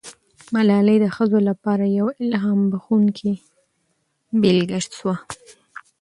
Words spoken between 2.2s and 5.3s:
الهام بښونکې بیلګه سوه.